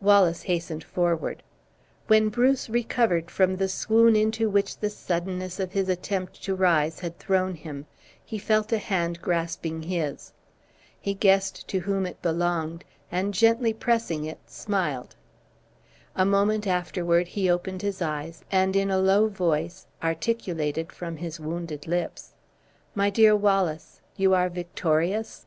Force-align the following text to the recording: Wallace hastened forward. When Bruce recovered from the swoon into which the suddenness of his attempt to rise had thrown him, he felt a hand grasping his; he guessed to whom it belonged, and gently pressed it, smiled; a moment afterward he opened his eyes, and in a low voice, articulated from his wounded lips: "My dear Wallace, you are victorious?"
Wallace 0.00 0.42
hastened 0.44 0.84
forward. 0.84 1.42
When 2.06 2.28
Bruce 2.28 2.70
recovered 2.70 3.32
from 3.32 3.56
the 3.56 3.66
swoon 3.68 4.14
into 4.14 4.48
which 4.48 4.78
the 4.78 4.88
suddenness 4.88 5.58
of 5.58 5.72
his 5.72 5.88
attempt 5.88 6.40
to 6.44 6.54
rise 6.54 7.00
had 7.00 7.18
thrown 7.18 7.56
him, 7.56 7.86
he 8.24 8.38
felt 8.38 8.70
a 8.72 8.78
hand 8.78 9.20
grasping 9.20 9.82
his; 9.82 10.32
he 11.00 11.14
guessed 11.14 11.66
to 11.66 11.80
whom 11.80 12.06
it 12.06 12.22
belonged, 12.22 12.84
and 13.10 13.34
gently 13.34 13.72
pressed 13.74 14.12
it, 14.12 14.38
smiled; 14.46 15.16
a 16.14 16.24
moment 16.24 16.64
afterward 16.68 17.26
he 17.26 17.50
opened 17.50 17.82
his 17.82 18.00
eyes, 18.00 18.44
and 18.52 18.76
in 18.76 18.88
a 18.88 19.00
low 19.00 19.26
voice, 19.26 19.88
articulated 20.00 20.92
from 20.92 21.16
his 21.16 21.40
wounded 21.40 21.88
lips: 21.88 22.34
"My 22.94 23.10
dear 23.10 23.34
Wallace, 23.34 24.00
you 24.16 24.32
are 24.32 24.48
victorious?" 24.48 25.46